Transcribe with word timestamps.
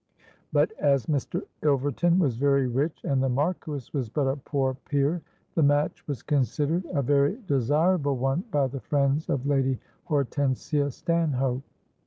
But 0.51 0.71
as 0.79 1.05
Mr. 1.05 1.43
Ilverton 1.61 2.17
was 2.17 2.35
very 2.35 2.65
rich, 2.67 3.03
and 3.03 3.21
the 3.21 3.29
Marquis 3.29 3.91
was 3.93 4.09
but 4.09 4.25
a 4.27 4.35
poor 4.35 4.73
peer, 4.73 5.21
the 5.53 5.61
match 5.61 6.07
was 6.07 6.23
considered 6.23 6.85
a 6.91 7.03
very 7.03 7.37
desirable 7.45 8.17
one 8.17 8.43
by 8.49 8.65
the 8.65 8.79
friends 8.79 9.29
of 9.29 9.45
Lady 9.45 9.77
Hortensia 10.09 10.89
Stanhope. 10.91 11.61